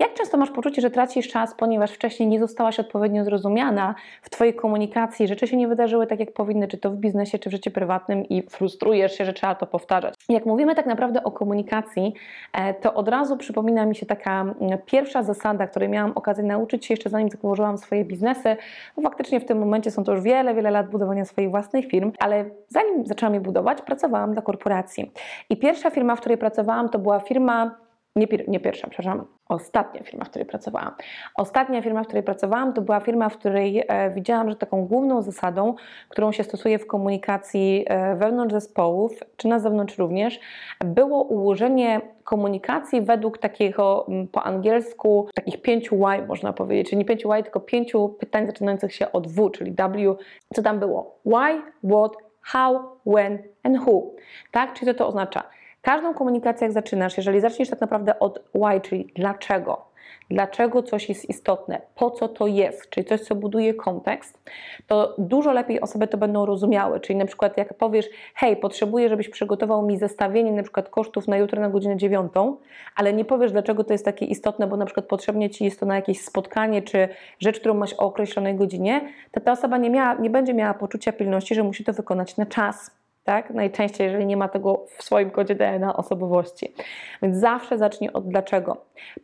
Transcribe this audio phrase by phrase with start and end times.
[0.00, 4.54] Jak często masz poczucie, że tracisz czas, ponieważ wcześniej nie zostałaś odpowiednio zrozumiana w Twojej
[4.54, 7.70] komunikacji, rzeczy się nie wydarzyły tak, jak powinny, czy to w biznesie, czy w życiu
[7.70, 10.14] prywatnym i frustrujesz się, że trzeba to powtarzać?
[10.28, 12.14] Jak mówimy tak naprawdę o komunikacji,
[12.52, 16.86] e, to od razu przypomina mi się taka mm, pierwsza zasada, której miałam okazję nauczyć
[16.86, 18.56] się jeszcze zanim założyłam swoje biznesy,
[18.96, 22.12] bo faktycznie w tym momencie są to już wiele, wiele lat budowania swoich własnych firm,
[22.18, 25.12] ale zanim zaczęłam je budować, pracowałam dla korporacji.
[25.50, 27.76] I pierwsza firma, w której pracowałam, to była firma
[28.16, 30.94] nie, nie, pierwsza, przepraszam, ostatnia firma, w której pracowałam.
[31.36, 35.22] Ostatnia firma, w której pracowałam, to była firma, w której e, widziałam, że taką główną
[35.22, 35.74] zasadą,
[36.08, 40.40] którą się stosuje w komunikacji e, wewnątrz zespołów, czy na zewnątrz również,
[40.84, 47.30] było ułożenie komunikacji według takiego po angielsku takich pięciu why można powiedzieć, czyli nie pięciu
[47.30, 50.16] why, tylko pięciu pytań zaczynających się od W, czyli W.
[50.54, 51.18] Co tam było?
[51.26, 54.10] Why, what, how, when and who.
[54.50, 54.72] Tak?
[54.72, 55.42] Czyli co to oznacza?
[55.82, 59.90] Każdą komunikację, jak zaczynasz, jeżeli zaczniesz tak naprawdę od why, czyli dlaczego,
[60.30, 64.38] dlaczego coś jest istotne, po co to jest, czyli coś, co buduje kontekst,
[64.86, 67.00] to dużo lepiej osoby to będą rozumiały.
[67.00, 71.36] Czyli na przykład jak powiesz, hej, potrzebuję, żebyś przygotował mi zestawienie na przykład kosztów na
[71.36, 72.56] jutro na godzinę dziewiątą,
[72.96, 75.86] ale nie powiesz, dlaczego to jest takie istotne, bo na przykład potrzebnie Ci jest to
[75.86, 79.00] na jakieś spotkanie, czy rzecz, którą masz o określonej godzinie,
[79.30, 82.46] to ta osoba nie, miała, nie będzie miała poczucia pilności, że musi to wykonać na
[82.46, 82.99] czas
[83.30, 83.50] tak?
[83.50, 86.74] Najczęściej, jeżeli nie ma tego w swoim kodzie DNA osobowości.
[87.22, 88.76] Więc zawsze zacznij od dlaczego.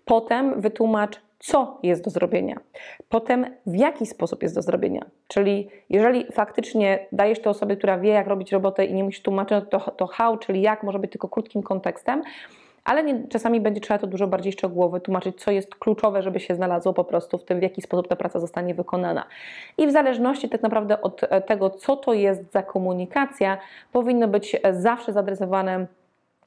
[0.04, 2.56] Potem wytłumacz, co jest do zrobienia.
[3.08, 5.04] Potem w jaki sposób jest do zrobienia.
[5.28, 9.64] Czyli jeżeli faktycznie dajesz to osobie, która wie, jak robić robotę i nie musi tłumaczyć,
[9.70, 12.22] to, to how, czyli jak, może być tylko krótkim kontekstem,
[12.86, 16.54] ale nie, czasami będzie trzeba to dużo bardziej szczegółowo tłumaczyć, co jest kluczowe, żeby się
[16.54, 19.24] znalazło po prostu w tym, w jaki sposób ta praca zostanie wykonana.
[19.78, 23.58] I w zależności tak naprawdę od e, tego, co to jest za komunikacja,
[23.92, 25.86] powinno być e, zawsze zaadresowane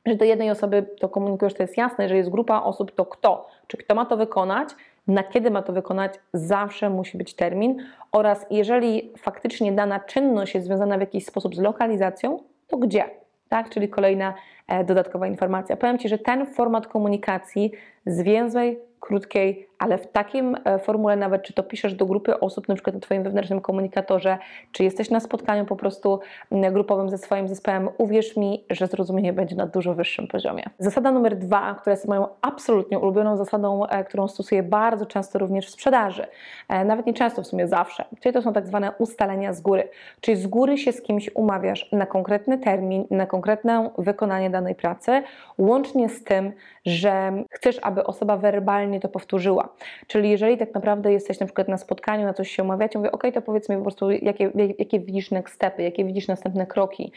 [0.06, 3.48] że do jednej osoby to komunikujesz, to jest jasne, że jest grupa osób, to kto,
[3.68, 4.70] czy kto ma to wykonać,
[5.08, 10.68] na kiedy ma to wykonać, zawsze musi być termin oraz jeżeli faktycznie dana czynność jest
[10.68, 13.19] związana w jakiś sposób z lokalizacją, to gdzie,
[13.50, 13.70] tak?
[13.70, 14.34] Czyli kolejna
[14.70, 15.78] E, dodatkowa informacja.
[15.78, 17.72] Powiem Ci, że ten format komunikacji
[18.06, 22.76] zwięzłej, krótkiej, ale w takim e, formule nawet, czy to piszesz do grupy osób, na
[22.76, 24.38] przykład na Twoim wewnętrznym komunikatorze,
[24.72, 26.20] czy jesteś na spotkaniu po prostu
[26.52, 30.64] grupowym ze swoim zespołem, uwierz mi, że zrozumienie będzie na dużo wyższym poziomie.
[30.80, 35.68] Zasada numer dwa, która jest moją absolutnie ulubioną zasadą, e, którą stosuję bardzo często również
[35.68, 36.26] w sprzedaży,
[36.70, 39.90] e, nawet nie często, w sumie zawsze, czyli to są tak zwane ustalenia z góry,
[40.22, 45.24] czyli z góry się z kimś umawiasz na konkretny termin, na konkretne wykonanie danej pracy,
[45.58, 46.54] łącznie z tym,
[46.86, 49.69] że chcesz, aby osoba werbalnie to powtórzyła.
[50.08, 53.24] Czyli jeżeli tak naprawdę jesteś na przykład na spotkaniu, na coś się umawiacie, mówię, ok,
[53.34, 57.12] to powiedz mi po prostu, jakie, jakie widzisz next stepy, jakie widzisz następne kroki.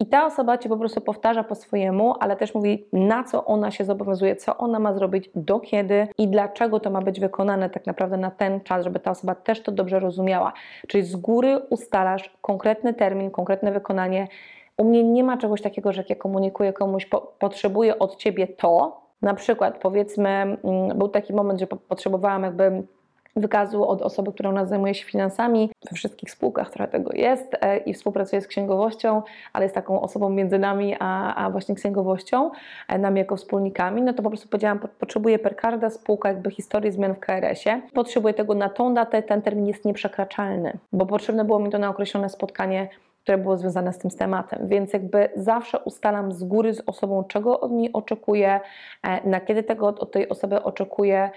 [0.00, 3.70] I ta osoba Ci po prostu powtarza po swojemu, ale też mówi, na co ona
[3.70, 7.86] się zobowiązuje, co ona ma zrobić, do kiedy i dlaczego to ma być wykonane tak
[7.86, 10.52] naprawdę na ten czas, żeby ta osoba też to dobrze rozumiała.
[10.88, 14.28] Czyli z góry ustalasz konkretny termin, konkretne wykonanie.
[14.76, 18.46] U mnie nie ma czegoś takiego, że jak ja komunikuję komuś, po, potrzebuję od Ciebie
[18.46, 22.82] to, na przykład, powiedzmy, mm, był taki moment, że potrzebowałam jakby
[23.40, 25.70] wykazu od osoby, która u nas zajmuje się finansami.
[25.90, 30.30] We wszystkich spółkach trochę tego jest e, i współpracuje z księgowością, ale jest taką osobą
[30.30, 32.50] między nami a, a właśnie księgowością,
[32.88, 34.02] e, nami jako wspólnikami.
[34.02, 37.82] No to po prostu powiedziałam, potrzebuję per każda spółka jakby historii zmian w KRS-ie.
[37.94, 41.90] Potrzebuję tego na tą datę, ten termin jest nieprzekraczalny, bo potrzebne było mi to na
[41.90, 42.88] określone spotkanie
[43.28, 44.66] które było związane z tym tematem.
[44.66, 48.60] Więc jakby zawsze ustalam z góry z osobą, czego od niej oczekuję,
[49.02, 51.30] e, na kiedy tego od tej osoby oczekuję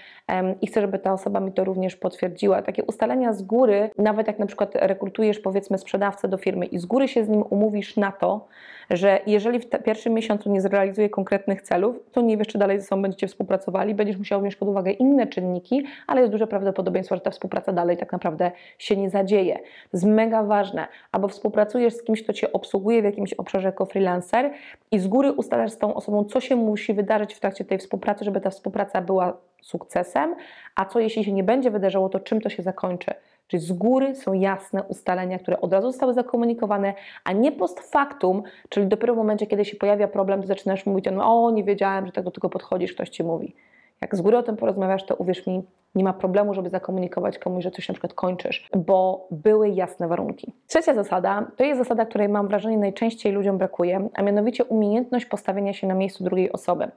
[0.61, 2.61] i chcę, żeby ta osoba mi to również potwierdziła.
[2.61, 6.85] Takie ustalenia z góry, nawet jak na przykład rekrutujesz powiedzmy sprzedawcę do firmy i z
[6.85, 8.47] góry się z nim umówisz na to,
[8.91, 12.85] że jeżeli w pierwszym miesiącu nie zrealizuje konkretnych celów, to nie wiesz, czy dalej ze
[12.85, 17.21] sobą będziecie współpracowali, będziesz musiał wziąć pod uwagę inne czynniki, ale jest duże prawdopodobieństwo, że
[17.21, 19.55] ta współpraca dalej tak naprawdę się nie zadzieje.
[19.55, 20.87] To jest mega ważne.
[21.11, 24.51] Albo współpracujesz z kimś, kto Cię obsługuje w jakimś obszarze jako freelancer
[24.91, 28.25] i z góry ustalasz z tą osobą, co się musi wydarzyć w trakcie tej współpracy,
[28.25, 30.35] żeby ta współpraca była sukcesem,
[30.75, 33.13] a co jeśli się nie będzie wydarzało, to czym to się zakończy.
[33.51, 36.93] Czyli z góry są jasne ustalenia, które od razu zostały zakomunikowane,
[37.23, 41.05] a nie post factum, czyli dopiero w momencie, kiedy się pojawia problem, to zaczynasz mówić,
[41.11, 43.55] no o, nie wiedziałem, że tak do tego podchodzisz, ktoś ci mówi.
[44.01, 45.63] Jak z góry o tym porozmawiasz, to uwierz mi,
[45.95, 50.53] nie ma problemu, żeby zakomunikować komuś, że coś na przykład kończysz, bo były jasne warunki.
[50.67, 55.73] Trzecia zasada to jest zasada, której mam wrażenie najczęściej ludziom brakuje, a mianowicie umiejętność postawienia
[55.73, 56.91] się na miejscu drugiej osoby.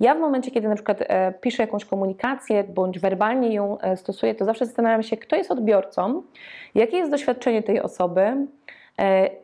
[0.00, 4.34] Ja w momencie, kiedy na przykład e, piszę jakąś komunikację bądź werbalnie ją e, stosuję,
[4.34, 6.22] to zawsze zastanawiam się, kto jest odbiorcą,
[6.74, 8.46] jakie jest doświadczenie tej osoby,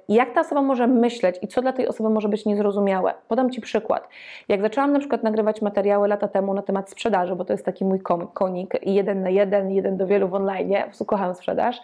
[0.09, 3.15] jak ta osoba może myśleć i co dla tej osoby może być niezrozumiałe.
[3.29, 4.09] Podam Ci przykład.
[4.49, 7.85] Jak zaczęłam na przykład nagrywać materiały lata temu na temat sprzedaży, bo to jest taki
[7.85, 8.01] mój
[8.35, 10.75] konik, jeden na jeden, jeden do wielu w online,
[11.07, 11.81] kocham sprzedaż,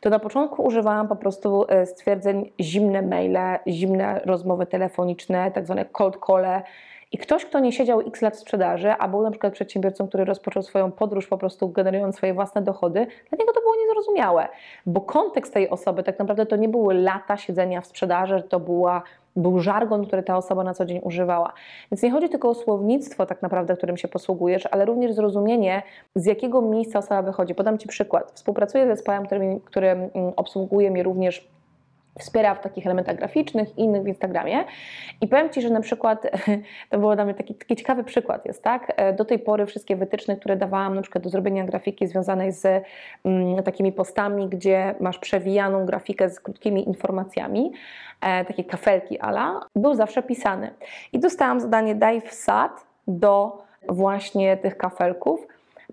[0.00, 5.84] to na początku używałam po prostu e, stwierdzeń zimne maile, zimne rozmowy telefoniczne, tak zwane
[5.84, 6.62] cold call,
[7.12, 10.24] i ktoś, kto nie siedział x lat w sprzedaży, a był na przykład przedsiębiorcą, który
[10.24, 14.48] rozpoczął swoją podróż po prostu generując swoje własne dochody, dla niego to było niezrozumiałe,
[14.86, 19.02] bo kontekst tej osoby tak naprawdę to nie były lata siedzenia w sprzedaży, to była
[19.36, 21.52] był żargon, który ta osoba na co dzień używała.
[21.90, 25.82] Więc nie chodzi tylko o słownictwo, tak naprawdę, którym się posługujesz, ale również zrozumienie,
[26.14, 27.54] z jakiego miejsca osoba wychodzi.
[27.54, 28.32] Podam Ci przykład.
[28.34, 31.48] Współpracuję z zespołem, który, który mm, obsługuje mnie również
[32.18, 34.64] wspiera w takich elementach graficznych i innych w Instagramie.
[35.20, 36.26] I powiem Ci, że na przykład,
[36.90, 38.92] to było dla mnie taki, taki ciekawy przykład jest, tak?
[38.96, 42.84] E, do tej pory wszystkie wytyczne, które dawałam na przykład do zrobienia grafiki związanej z
[43.24, 47.72] mm, takimi postami, gdzie masz przewijaną grafikę z krótkimi informacjami,
[48.20, 50.70] e, takie kafelki ala, był zawsze pisany.
[51.12, 55.46] I dostałam zadanie daj wsad do właśnie tych kafelków,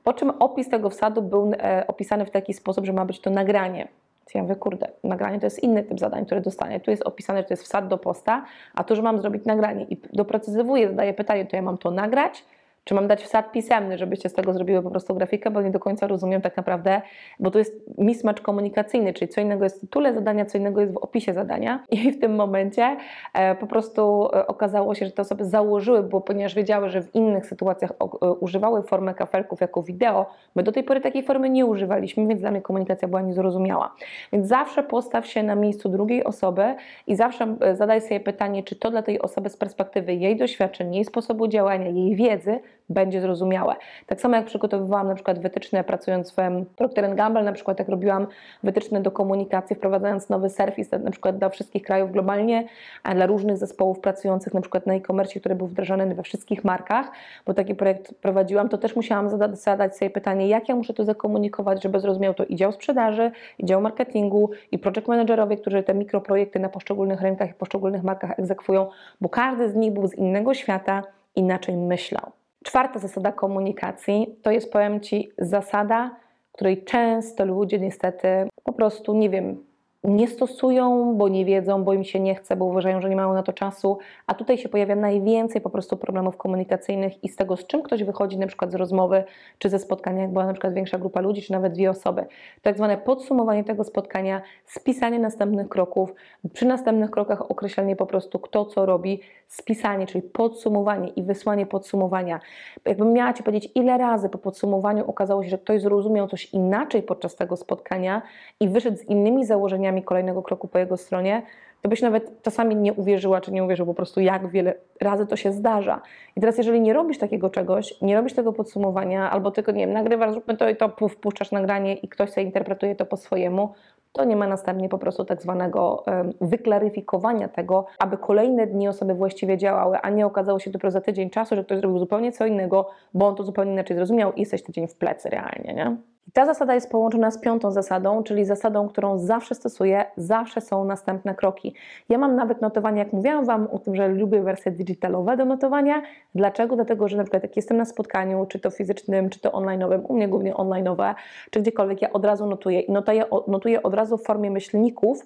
[0.04, 3.30] po czym opis tego wsadu był e, opisany w taki sposób, że ma być to
[3.30, 3.88] nagranie.
[4.36, 6.80] Ja mówię, kurde, nagranie to jest inny typ zadań, które dostanie.
[6.80, 8.46] Tu jest opisane, że to jest wsad do posta,
[8.76, 9.86] a tu, że mam zrobić nagranie.
[9.90, 12.46] I doprecyzowuję, zadaję pytanie, to ja mam to nagrać,
[12.90, 15.80] czy mam dać wsad pisemny, żebyście z tego zrobiły po prostu grafikę, bo nie do
[15.80, 17.02] końca rozumiem tak naprawdę,
[17.40, 20.94] bo to jest mismatch komunikacyjny, czyli co innego jest w tytule zadania, co innego jest
[20.94, 21.84] w opisie zadania.
[21.92, 22.98] I w tym momencie
[23.34, 27.16] e, po prostu e, okazało się, że te osoby założyły, bo ponieważ wiedziały, że w
[27.16, 30.26] innych sytuacjach e, używały formę kafelków jako wideo,
[30.56, 33.96] my do tej pory takiej formy nie używaliśmy, więc dla mnie komunikacja była niezrozumiała.
[34.34, 36.76] Więc zawsze postaw się na miejscu drugiej osoby
[37.08, 41.06] i zawsze zadaj sobie pytanie, czy to dla tej osoby z perspektywy jej doświadczeń, jej
[41.06, 42.60] sposobu działania, jej wiedzy
[42.90, 43.76] będzie zrozumiałe.
[44.06, 46.36] Tak samo jak przygotowywałam na przykład wytyczne pracując w
[46.76, 48.28] Procter Gamble, na przykład jak robiłam
[48.64, 52.68] wytyczne do komunikacji, wprowadzając nowy serwis na przykład dla wszystkich krajów globalnie,
[53.04, 57.12] a dla różnych zespołów pracujących na przykład na e-commerce, który był wdrażany we wszystkich markach,
[57.46, 61.04] bo taki projekt prowadziłam, to też musiałam zadać, zadać sobie pytanie, jak ja muszę to
[61.04, 65.94] zakomunikować, żeby zrozumiał to i dział sprzedaży, i dział marketingu, i project managerowie, którzy te
[65.94, 68.88] mikroprojekty na poszczególnych rynkach i poszczególnych markach egzekwują,
[69.22, 71.04] bo każdy z nich był z innego świata,
[71.36, 72.39] inaczej myślał.
[72.64, 76.16] Czwarta zasada komunikacji to jest, powiem Ci, zasada,
[76.52, 78.28] której często ludzie niestety
[78.64, 79.69] po prostu, nie wiem,
[80.04, 83.34] nie stosują, bo nie wiedzą, bo im się nie chce, bo uważają, że nie mają
[83.34, 83.98] na to czasu,
[84.28, 88.04] a tutaj się pojawia najwięcej po prostu problemów komunikacyjnych i z tego, z czym ktoś
[88.04, 89.24] wychodzi na przykład z rozmowy,
[89.58, 92.26] czy ze spotkania, jak była na przykład większa grupa ludzi, czy nawet dwie osoby.
[92.62, 96.14] Tak zwane podsumowanie tego spotkania, spisanie następnych kroków,
[96.54, 102.40] przy następnych krokach określenie po prostu kto co robi, spisanie, czyli podsumowanie i wysłanie podsumowania.
[102.86, 107.04] Jakbym miała Ci powiedzieć, ile razy po podsumowaniu okazało się, że ktoś zrozumiał coś inaczej
[107.04, 108.22] podczas tego spotkania
[108.60, 111.44] i wyszedł z innymi założeniami kolejnego kroku po jego stronie,
[111.82, 115.36] to byś nawet czasami nie uwierzyła, czy nie uwierzył po prostu, jak wiele razy to
[115.36, 116.02] się zdarza.
[116.36, 119.94] I teraz, jeżeli nie robisz takiego czegoś, nie robisz tego podsumowania, albo tylko, nie wiem,
[119.94, 123.74] nagrywasz, zróbmy to i to, wpuszczasz nagranie i ktoś sobie interpretuje to po swojemu,
[124.12, 126.04] to nie ma następnie po prostu tak zwanego
[126.42, 131.30] wyklaryfikowania tego, aby kolejne dni osoby właściwie działały, a nie okazało się dopiero za tydzień
[131.30, 134.64] czasu, że ktoś zrobił zupełnie co innego, bo on to zupełnie inaczej zrozumiał i jesteś
[134.64, 135.98] tydzień w plecy realnie, nie?
[136.28, 140.84] I ta zasada jest połączona z piątą zasadą, czyli zasadą, którą zawsze stosuję, zawsze są
[140.84, 141.76] następne kroki.
[142.10, 146.02] Ja mam nawet notowanie, jak mówiłam Wam o tym, że lubię wersje digitalowe do notowania.
[146.36, 146.76] Dlaczego?
[146.76, 150.14] Dlatego, że na przykład jak jestem na spotkaniu, czy to fizycznym, czy to online'owym, u
[150.14, 151.16] mnie głównie online'owe,
[151.50, 155.26] czy gdziekolwiek, ja od razu notuję i notuję, notuję od razu w formie myślników,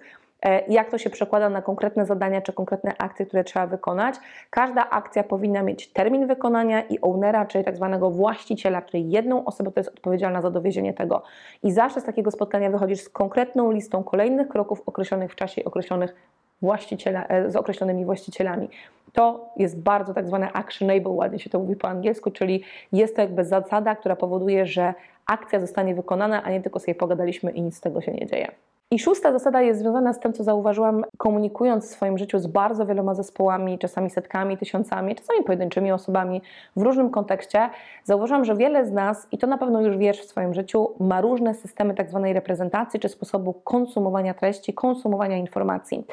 [0.67, 4.15] jak to się przekłada na konkretne zadania czy konkretne akcje, które trzeba wykonać.
[4.50, 9.71] Każda akcja powinna mieć termin wykonania i ownera, czyli tak zwanego właściciela, czyli jedną osobę,
[9.71, 11.23] która jest odpowiedzialna za dowiezienie tego.
[11.63, 15.65] I zawsze z takiego spotkania wychodzisz z konkretną listą kolejnych kroków określonych w czasie i
[15.65, 16.15] określonych
[16.62, 18.69] właściciela, e, z określonymi właścicielami.
[19.13, 23.21] To jest bardzo tak zwane actionable, ładnie się to mówi po angielsku, czyli jest to
[23.21, 24.93] jakby zasada, która powoduje, że
[25.25, 28.51] akcja zostanie wykonana, a nie tylko sobie pogadaliśmy i nic z tego się nie dzieje.
[28.93, 32.85] I szósta zasada jest związana z tym, co zauważyłam, komunikując w swoim życiu z bardzo
[32.85, 36.41] wieloma zespołami, czasami setkami, tysiącami, czasami pojedynczymi osobami
[36.75, 37.69] w różnym kontekście.
[38.03, 41.21] Zauważyłam, że wiele z nas, i to na pewno już wiesz w swoim życiu, ma
[41.21, 46.05] różne systemy tak zwanej reprezentacji czy sposobu konsumowania treści, konsumowania informacji.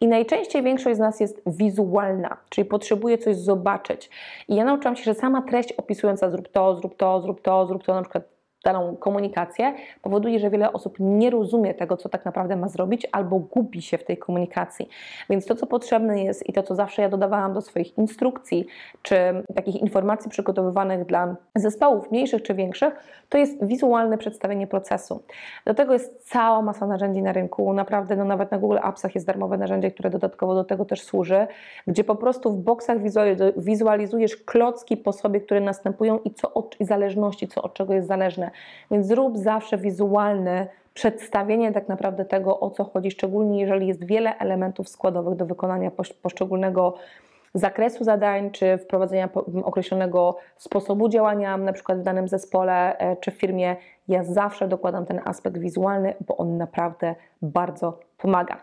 [0.00, 4.10] I najczęściej większość z nas jest wizualna, czyli potrzebuje coś zobaczyć.
[4.48, 7.84] I ja nauczyłam się, że sama treść opisująca zrób to, zrób to, zrób to, zrób
[7.84, 8.33] to, na przykład
[8.64, 13.38] daną komunikację, powoduje, że wiele osób nie rozumie tego, co tak naprawdę ma zrobić, albo
[13.38, 14.88] gubi się w tej komunikacji.
[15.30, 18.66] Więc to, co potrzebne jest i to, co zawsze ja dodawałam do swoich instrukcji,
[19.02, 19.16] czy
[19.54, 22.94] takich informacji przygotowywanych dla zespołów mniejszych czy większych,
[23.28, 25.22] to jest wizualne przedstawienie procesu.
[25.66, 27.72] Do tego jest cała masa narzędzi na rynku.
[27.72, 31.46] Naprawdę, no nawet na Google Appsach jest darmowe narzędzie, które dodatkowo do tego też służy,
[31.86, 32.98] gdzie po prostu w boksach
[33.56, 38.08] wizualizujesz klocki po sobie, które następują i co od, i zależności, co od czego jest
[38.08, 38.50] zależne.
[38.90, 44.38] Więc zrób zawsze wizualne przedstawienie tak naprawdę tego, o co chodzi, szczególnie jeżeli jest wiele
[44.38, 45.90] elementów składowych do wykonania
[46.22, 46.94] poszczególnego
[47.54, 49.28] zakresu zadań, czy wprowadzenia
[49.64, 53.76] określonego sposobu działania, na przykład w danym zespole e, czy w firmie.
[54.08, 58.62] Ja zawsze dokładam ten aspekt wizualny, bo on naprawdę bardzo pomaga.